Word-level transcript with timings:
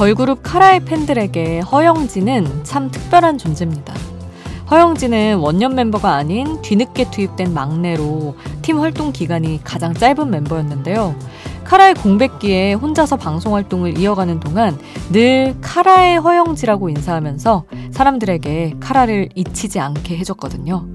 걸그룹 0.00 0.40
카라의 0.42 0.80
팬들에게 0.86 1.60
허영지는 1.60 2.64
참 2.64 2.90
특별한 2.90 3.36
존재입니다. 3.36 3.92
허영지는 4.70 5.36
원년 5.36 5.74
멤버가 5.74 6.14
아닌 6.14 6.62
뒤늦게 6.62 7.10
투입된 7.10 7.52
막내로 7.52 8.34
팀 8.62 8.80
활동 8.80 9.12
기간이 9.12 9.60
가장 9.62 9.92
짧은 9.92 10.30
멤버였는데요. 10.30 11.14
카라의 11.64 11.92
공백기에 11.96 12.72
혼자서 12.72 13.18
방송 13.18 13.54
활동을 13.54 13.98
이어가는 13.98 14.40
동안 14.40 14.78
늘 15.12 15.54
카라의 15.60 16.18
허영지라고 16.18 16.88
인사하면서 16.88 17.64
사람들에게 17.90 18.76
카라를 18.80 19.28
잊히지 19.34 19.80
않게 19.80 20.16
해줬거든요. 20.16 20.86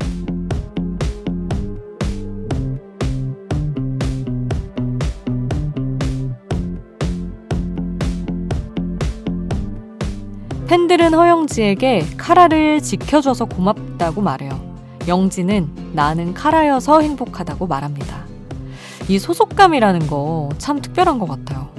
팬들은 10.75 11.13
허영지에게 11.13 12.05
카라를 12.17 12.81
지켜줘서 12.81 13.45
고맙다고 13.45 14.21
말해요. 14.21 14.59
영지는 15.07 15.69
나는 15.93 16.33
카라여서 16.33 16.99
행복하다고 16.99 17.65
말합니다. 17.67 18.25
이 19.07 19.17
소속감이라는 19.17 20.07
거 20.07 20.49
참 20.57 20.81
특별한 20.81 21.17
것 21.17 21.29
같아요. 21.29 21.69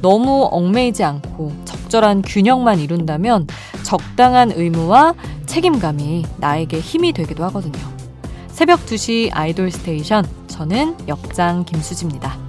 너무 0.00 0.48
얽매이지 0.50 1.04
않고 1.04 1.52
적절한 1.66 2.22
균형만 2.22 2.78
이룬다면 2.78 3.48
적당한 3.82 4.50
의무와 4.50 5.12
책임감이 5.44 6.24
나에게 6.38 6.80
힘이 6.80 7.12
되기도 7.12 7.44
하거든요. 7.44 7.78
새벽 8.48 8.86
2시 8.86 9.28
아이돌 9.30 9.70
스테이션. 9.70 10.24
저는 10.46 10.96
역장 11.06 11.66
김수지입니다. 11.66 12.47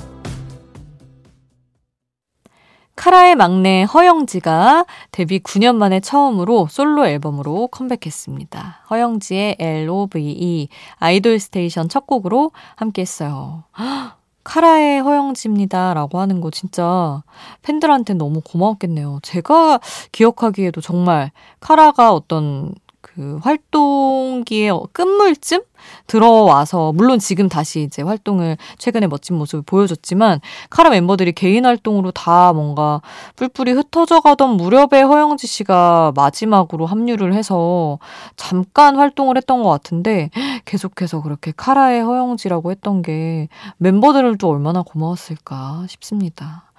카라의 3.00 3.36
막내 3.36 3.84
허영지가 3.84 4.84
데뷔 5.12 5.40
9년 5.40 5.78
만에 5.78 6.02
처음으로 6.02 6.68
솔로 6.70 7.08
앨범으로 7.08 7.68
컴백했습니다. 7.68 8.82
허영지의 8.90 9.56
LOVE 9.58 10.68
아이돌 10.98 11.40
스테이션 11.40 11.88
첫 11.88 12.06
곡으로 12.06 12.52
함께 12.76 13.02
했어요. 13.02 13.64
카라의 14.44 15.00
허영지입니다. 15.00 15.94
라고 15.94 16.20
하는 16.20 16.42
거 16.42 16.52
진짜 16.52 17.24
팬들한테 17.62 18.16
너무 18.16 18.42
고마웠겠네요. 18.42 19.20
제가 19.24 19.80
기억하기에도 20.12 20.82
정말 20.82 21.32
카라가 21.62 22.12
어떤 22.12 22.74
그 23.02 23.40
활동기의 23.42 24.78
끝물쯤 24.92 25.62
들어와서 26.08 26.92
물론 26.92 27.20
지금 27.20 27.48
다시 27.48 27.82
이제 27.82 28.02
활동을 28.02 28.58
최근에 28.78 29.08
멋진 29.08 29.38
모습을 29.38 29.64
보여줬지만 29.66 30.42
카라 30.70 30.90
멤버들이 30.90 31.32
개인 31.32 31.66
활동으로 31.66 32.12
다 32.12 32.52
뭔가 32.54 33.02
뿔뿔이 33.38 33.72
흩어져 33.72 34.20
가던 34.20 34.58
무렵에 34.58 35.02
허영지 35.02 35.48
씨가 35.48 36.12
마지막으로 36.16 36.86
합류를 36.86 37.34
해서 37.34 38.00
잠깐 38.36 38.98
활동을 38.98 39.38
했던 39.38 39.64
것 39.64 39.70
같은데 39.70 40.30
계속해서 40.66 41.22
그렇게 41.22 41.54
카라의 41.56 42.02
허영지라고 42.02 42.72
했던 42.72 43.02
게 43.02 43.48
멤버들도 43.78 44.50
얼마나 44.50 44.82
고마웠을까 44.82 45.86
싶습니다. 45.88 46.72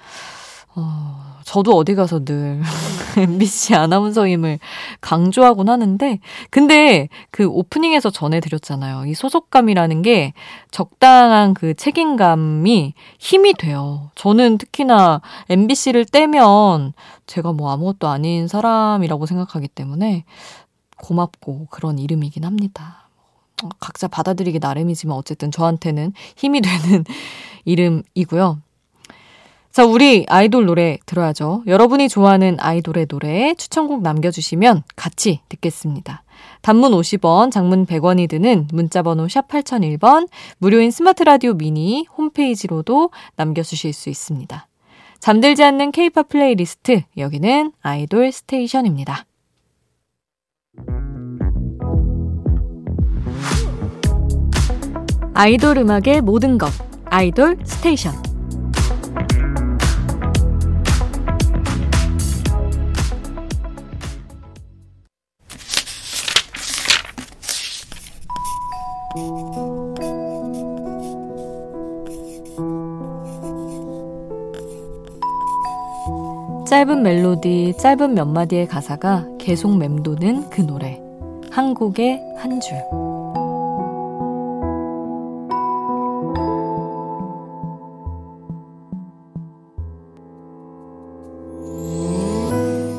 어, 0.77 1.41
저도 1.45 1.77
어디 1.77 1.95
가서 1.95 2.25
늘 2.25 2.63
MBC 3.19 3.75
아나운서임을 3.75 4.61
강조하곤 5.01 5.69
하는데, 5.69 6.21
근데 6.51 7.09
그 7.31 7.47
오프닝에서 7.47 8.11
전해드렸잖아요. 8.11 9.07
이 9.07 9.15
소속감이라는 9.15 10.03
게 10.03 10.33
적당한 10.71 11.55
그 11.55 11.75
책임감이 11.75 12.95
힘이 13.19 13.55
돼요. 13.55 14.11
저는 14.15 14.59
특히나 14.59 15.21
MBC를 15.49 16.05
떼면 16.05 16.93
제가 17.27 17.53
뭐 17.53 17.73
아무것도 17.73 18.07
아닌 18.07 18.47
사람이라고 18.47 19.27
생각하기 19.27 19.69
때문에 19.69 20.25
고맙고 20.99 21.67
그런 21.71 21.99
이름이긴 21.99 22.45
합니다. 22.45 23.09
각자 23.79 24.09
받아들이기 24.09 24.59
나름이지만 24.59 25.17
어쨌든 25.17 25.51
저한테는 25.51 26.13
힘이 26.37 26.61
되는 26.63 27.05
이름이고요. 27.65 28.61
자, 29.73 29.85
우리 29.85 30.27
아이돌 30.29 30.67
노래 30.67 30.99
들어야죠. 31.07 31.63
여러분이 31.69 32.09
좋아하는 32.09 32.57
아이돌의 32.59 33.07
노래 33.07 33.55
추천곡 33.55 34.03
남겨주시면 34.03 34.83
같이 34.97 35.41
듣겠습니다. 35.49 36.25
단문 36.61 36.91
50원, 36.91 37.53
장문 37.53 37.87
100원이 37.87 38.29
드는 38.29 38.67
문자번호 38.73 39.29
샵 39.29 39.47
8001번, 39.47 40.29
무료인 40.59 40.91
스마트 40.91 41.23
라디오 41.23 41.55
미니 41.55 42.05
홈페이지로도 42.19 43.11
남겨주실 43.37 43.93
수 43.93 44.09
있습니다. 44.09 44.67
잠들지 45.21 45.63
않는 45.63 45.93
케이팝 45.93 46.29
플레이리스트, 46.29 47.03
여기는 47.17 47.73
아이돌 47.81 48.33
스테이션입니다. 48.33 49.25
아이돌 55.35 55.79
음악의 55.79 56.23
모든 56.23 56.59
것, 56.59 56.71
아이돌 57.05 57.59
스테이션. 57.65 58.30
짧은 76.71 77.03
멜로디, 77.03 77.75
짧은 77.81 78.15
몇 78.15 78.27
마디의 78.27 78.69
가사가 78.69 79.27
계속 79.41 79.77
맴도는 79.77 80.51
그 80.51 80.61
노래. 80.61 81.03
한 81.51 81.75
곡의 81.75 82.23
한 82.37 82.61
줄. 82.61 82.77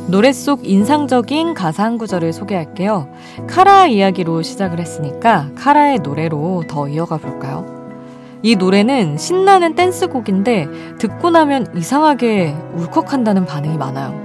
노래 0.10 0.34
속 0.34 0.68
인상적인 0.68 1.54
가사 1.54 1.86
한 1.86 1.98
구절을 1.98 2.34
소개할게요. 2.34 3.08
카라 3.48 3.88
이야기로 3.88 4.42
시작을 4.42 4.82
했으니까 4.82 5.50
카라의 5.56 6.00
노래로 6.00 6.66
더 6.68 6.90
이어가 6.90 7.16
볼까요? 7.16 7.81
이 8.44 8.56
노래는 8.56 9.18
신나는 9.18 9.76
댄스곡인데 9.76 10.68
듣고 10.98 11.30
나면 11.30 11.68
이상하게 11.76 12.56
울컥한다는 12.76 13.46
반응이 13.46 13.78
많아요. 13.78 14.20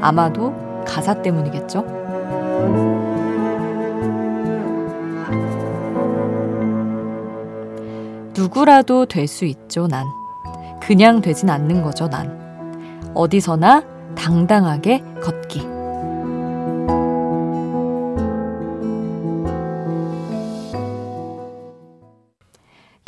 아마도 0.00 0.52
가사 0.84 1.22
때문이겠죠? 1.22 1.84
누구라도 8.36 9.06
될 9.06 9.28
수 9.28 9.44
있죠, 9.44 9.86
난. 9.86 10.06
그냥 10.80 11.20
되진 11.20 11.48
않는 11.50 11.82
거죠, 11.82 12.08
난. 12.08 13.10
어디서나 13.14 13.84
당당하게 14.16 15.02
걷 15.22 15.41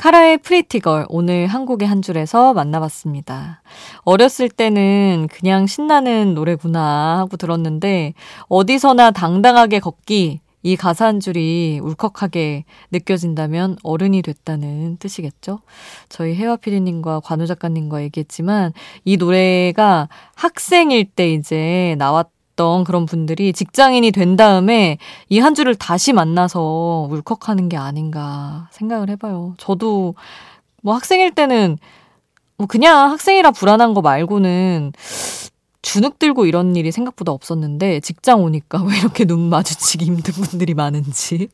카라의 0.04 0.37
Pretty 0.37 0.78
Girl 0.78 1.06
오늘 1.09 1.47
한 1.47 1.62
곡의 1.62 1.89
한 1.88 2.03
줄에서 2.03 2.53
만나봤습니다. 2.53 3.62
어렸을 4.03 4.50
때는 4.50 5.28
그냥 5.32 5.66
신나는 5.66 6.34
노래구나 6.34 7.21
하고 7.21 7.39
들었는데 7.39 8.12
어디서나 8.48 9.12
당당하게 9.12 9.80
걷기 9.80 10.41
이 10.62 10.77
가사 10.77 11.06
한 11.06 11.21
줄이 11.21 11.80
울컥하게 11.83 12.66
느껴진다면 12.92 13.78
어른이 13.83 14.21
됐다는 14.21 14.98
뜻이겠죠? 14.98 15.60
저희 16.10 16.34
혜화 16.34 16.57
피디님과 16.57 17.21
관우 17.21 17.47
작가님과 17.47 18.03
얘기했지만 18.03 18.74
이 19.07 19.16
노래가 19.16 20.10
학생일 20.34 21.07
때 21.07 21.33
이제 21.33 21.95
나왔 21.97 22.28
던 22.56 22.84
그런 22.84 23.06
분들이 23.06 23.53
직장인이 23.53 24.10
된 24.12 24.36
다음에 24.36 24.98
이한 25.28 25.54
줄을 25.54 25.74
다시 25.74 26.12
만나서 26.12 27.09
울컥하는 27.10 27.68
게 27.68 27.77
아닌가 27.77 28.68
생각을 28.72 29.10
해봐요. 29.10 29.54
저도 29.59 30.15
뭐 30.83 30.95
학생일 30.95 31.34
때는 31.34 31.78
뭐 32.56 32.66
그냥 32.66 33.10
학생이라 33.10 33.51
불안한 33.51 33.95
거 33.95 34.03
말고는 34.03 34.92
주눅 35.83 36.18
들고 36.18 36.47
이런 36.47 36.77
일이 36.77 36.91
생각보다 36.91 37.33
없었는데 37.33 38.01
직장 38.01 38.42
오니까 38.42 38.83
왜 38.89 38.98
이렇게 38.98 39.24
눈 39.24 39.41
마주치기 39.48 40.04
힘든 40.04 40.33
분들이 40.34 40.74
많은지 40.74 41.48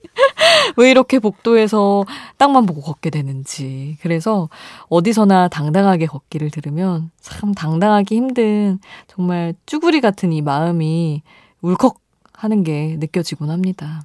왜 0.76 0.90
이렇게 0.90 1.18
복도에서 1.18 2.04
땅만 2.38 2.66
보고 2.66 2.80
걷게 2.80 3.10
되는지 3.10 3.96
그래서 4.02 4.48
어디서나 4.88 5.48
당당하게 5.48 6.06
걷기를 6.06 6.50
들으면 6.50 7.10
참 7.20 7.52
당당하기 7.54 8.14
힘든 8.14 8.78
정말 9.08 9.54
쭈구리 9.66 10.00
같은 10.00 10.32
이 10.32 10.42
마음이 10.42 11.22
울컥 11.62 11.98
하는 12.32 12.64
게 12.64 12.96
느껴지곤 12.98 13.50
합니다. 13.50 14.02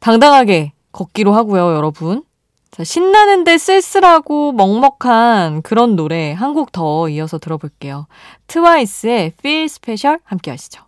당당하게 0.00 0.72
걷기로 0.92 1.34
하고요, 1.34 1.74
여러분. 1.74 2.22
자, 2.70 2.84
신나는데 2.84 3.58
쓸쓸하고 3.58 4.52
먹먹한 4.52 5.62
그런 5.62 5.96
노래 5.96 6.32
한 6.32 6.54
곡 6.54 6.72
더 6.72 7.08
이어서 7.08 7.38
들어볼게요. 7.38 8.06
트와이스의 8.46 9.32
Feel 9.38 9.64
Special 9.64 10.18
함께 10.24 10.50
하시죠. 10.50 10.87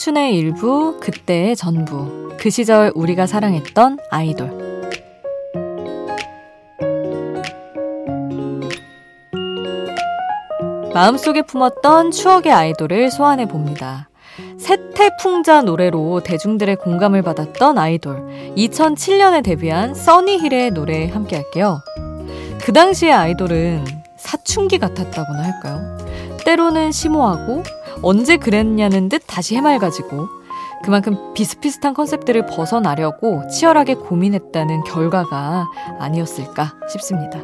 청춘의 0.00 0.34
일부, 0.34 0.98
그때의 0.98 1.54
전부. 1.56 2.34
그 2.38 2.48
시절 2.48 2.90
우리가 2.94 3.26
사랑했던 3.26 3.98
아이돌. 4.10 4.50
마음속에 10.94 11.42
품었던 11.42 12.12
추억의 12.12 12.50
아이돌을 12.50 13.10
소환해 13.10 13.46
봅니다. 13.46 14.08
세태풍자 14.58 15.62
노래로 15.62 16.22
대중들의 16.22 16.76
공감을 16.76 17.20
받았던 17.20 17.76
아이돌. 17.76 18.54
2007년에 18.56 19.44
데뷔한 19.44 19.94
써니힐의 19.94 20.70
노래 20.70 21.10
함께 21.10 21.36
할게요. 21.36 21.82
그 22.62 22.72
당시의 22.72 23.12
아이돌은 23.12 23.84
사춘기 24.16 24.78
같았다고나 24.78 25.42
할까요? 25.42 25.98
때로는 26.46 26.90
심오하고 26.90 27.62
언제 28.02 28.36
그랬냐는 28.36 29.08
듯 29.08 29.22
다시 29.26 29.56
해맑아지고 29.56 30.28
그만큼 30.82 31.34
비슷비슷한 31.34 31.94
컨셉들을 31.94 32.46
벗어나려고 32.46 33.46
치열하게 33.48 33.94
고민했다는 33.94 34.84
결과가 34.84 35.68
아니었을까 35.98 36.74
싶습니다. 36.90 37.40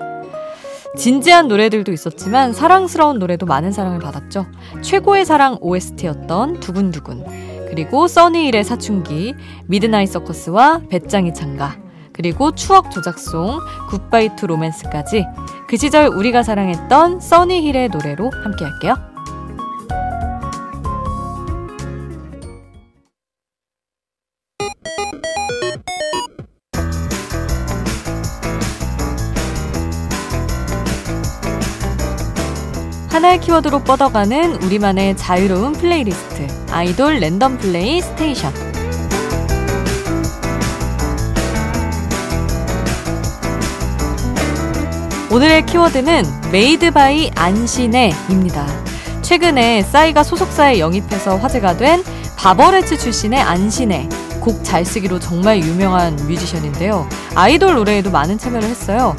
진지한 0.96 1.46
노래들도 1.48 1.92
있었지만 1.92 2.54
사랑스러운 2.54 3.18
노래도 3.18 3.44
많은 3.44 3.70
사랑을 3.70 3.98
받았죠. 3.98 4.46
최고의 4.80 5.26
사랑 5.26 5.58
OST였던 5.60 6.60
두근두근, 6.60 7.68
그리고 7.68 8.08
써니힐의 8.08 8.64
사춘기, 8.64 9.34
Midnight 9.66 10.08
Circus와 10.08 10.82
베짱이 10.88 11.34
찬가, 11.34 11.76
그리고 12.12 12.52
추억 12.52 12.90
조작송 12.90 13.60
Goodbye 13.90 14.36
To 14.36 14.46
Romance까지 14.46 15.26
그 15.68 15.76
시절 15.76 16.06
우리가 16.06 16.42
사랑했던 16.42 17.20
써니힐의 17.20 17.90
노래로 17.90 18.30
함께 18.42 18.64
할게요. 18.64 18.94
하나의 33.16 33.40
키워드로 33.40 33.82
뻗어가는 33.82 34.62
우리만의 34.62 35.16
자유로운 35.16 35.72
플레이리스트 35.72 36.46
아이돌 36.70 37.18
랜덤 37.18 37.56
플레이 37.56 38.02
스테이션 38.02 38.52
오늘의 45.32 45.64
키워드는 45.64 46.24
made 46.52 46.90
by 46.90 47.30
안신애입니다. 47.34 48.66
최근에 49.22 49.82
싸이가 49.84 50.22
소속사에 50.22 50.78
영입해서 50.78 51.38
화제가 51.38 51.78
된 51.78 52.04
바버레츠 52.36 52.98
출신의 52.98 53.40
안신애 53.40 54.10
곡 54.42 54.62
잘 54.62 54.84
쓰기로 54.84 55.20
정말 55.20 55.60
유명한 55.60 56.16
뮤지션인데요. 56.16 57.08
아이돌 57.34 57.76
노래에도 57.76 58.10
많은 58.10 58.36
참여를 58.36 58.68
했어요. 58.68 59.16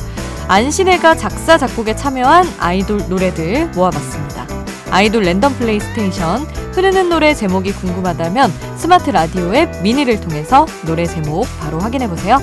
안신애가 0.50 1.16
작사, 1.16 1.58
작곡에 1.58 1.94
참여한 1.96 2.46
아이돌 2.58 3.10
노래들 3.10 3.70
모아봤습니다. 3.76 4.48
아이돌 4.90 5.24
랜덤 5.24 5.54
플레이 5.58 5.80
스테이션 5.80 6.44
흐르는 6.74 7.10
노래 7.10 7.34
제목이 7.34 7.74
궁금하다면 7.74 8.50
스마트 8.78 9.10
라디오 9.10 9.54
앱 9.54 9.82
미니를 9.82 10.22
통해서 10.22 10.66
노래 10.86 11.06
제목 11.06 11.46
바로 11.60 11.80
확인해 11.80 12.08
보세요. 12.08 12.40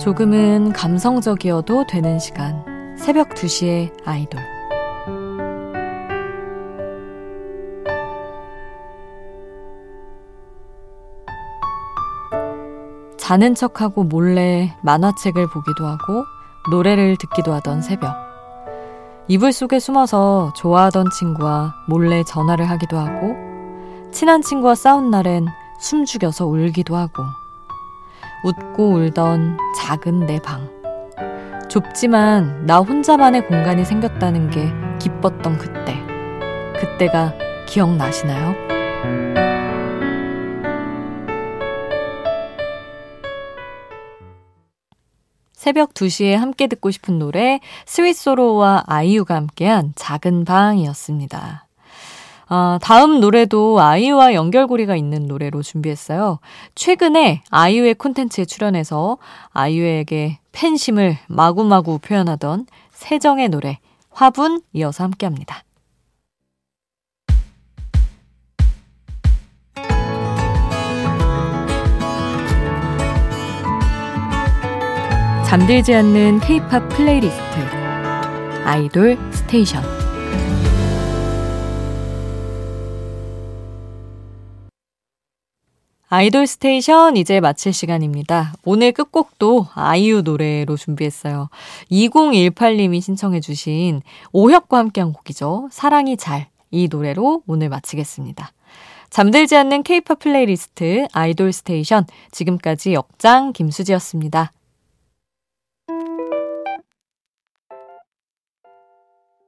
조금은 0.00 0.72
감성적이어도 0.72 1.86
되는 1.86 2.18
시간. 2.18 2.64
새벽 2.96 3.34
2시에 3.34 3.92
아이돌. 4.06 4.40
자는 13.18 13.54
척하고 13.54 14.04
몰래 14.04 14.74
만화책을 14.82 15.48
보기도 15.48 15.86
하고 15.86 16.24
노래를 16.70 17.18
듣기도 17.18 17.52
하던 17.52 17.82
새벽. 17.82 18.16
이불 19.28 19.52
속에 19.52 19.78
숨어서 19.78 20.54
좋아하던 20.56 21.10
친구와 21.10 21.74
몰래 21.86 22.24
전화를 22.24 22.70
하기도 22.70 22.96
하고 22.96 23.36
친한 24.12 24.40
친구와 24.40 24.74
싸운 24.74 25.10
날엔 25.10 25.46
숨죽여서 25.78 26.46
울기도 26.46 26.96
하고 26.96 27.22
웃고 28.44 28.94
울던 28.94 29.58
작은 29.76 30.26
내 30.26 30.38
방. 30.40 30.68
좁지만 31.68 32.66
나 32.66 32.78
혼자만의 32.78 33.46
공간이 33.46 33.84
생겼다는 33.84 34.50
게 34.50 34.72
기뻤던 34.98 35.58
그때. 35.58 35.94
그때가 36.78 37.34
기억나시나요? 37.66 38.54
새벽 45.52 45.92
2시에 45.92 46.34
함께 46.34 46.66
듣고 46.66 46.90
싶은 46.90 47.18
노래 47.18 47.60
스윗소로와 47.84 48.84
아이유가 48.86 49.36
함께한 49.36 49.92
작은 49.94 50.44
방이었습니다. 50.44 51.69
아, 52.52 52.80
다음 52.82 53.20
노래도 53.20 53.80
아이유와 53.80 54.34
연결고리가 54.34 54.96
있는 54.96 55.28
노래로 55.28 55.62
준비했어요. 55.62 56.40
최근에 56.74 57.42
아이유의 57.48 57.94
콘텐츠에 57.94 58.44
출연해서 58.44 59.18
아이유에게 59.52 60.40
팬심을 60.50 61.16
마구마구 61.28 62.00
표현하던 62.00 62.66
세정의 62.90 63.50
노래 63.50 63.78
화분 64.10 64.62
이어서 64.72 65.04
함께 65.04 65.26
합니다. 65.26 65.62
잠들지 75.46 75.94
않는 75.94 76.40
케이팝 76.40 76.88
플레이리스트 76.90 77.40
아이돌 78.64 79.18
스테이션 79.32 79.99
아이돌 86.12 86.48
스테이션 86.48 87.16
이제 87.16 87.38
마칠 87.38 87.72
시간입니다. 87.72 88.52
오늘 88.64 88.90
끝곡도 88.90 89.68
아이유 89.74 90.22
노래로 90.22 90.76
준비했어요. 90.76 91.50
2018님이 91.92 93.00
신청해 93.00 93.38
주신 93.38 94.02
오혁과 94.32 94.76
함께한 94.76 95.12
곡이죠. 95.12 95.68
사랑이 95.70 96.16
잘. 96.16 96.48
이 96.72 96.88
노래로 96.90 97.44
오늘 97.46 97.68
마치겠습니다. 97.68 98.50
잠들지 99.08 99.54
않는 99.56 99.84
케이팝 99.84 100.18
플레이리스트 100.18 101.06
아이돌 101.12 101.52
스테이션 101.52 102.06
지금까지 102.32 102.92
역장 102.92 103.52
김수지였습니다. 103.52 104.50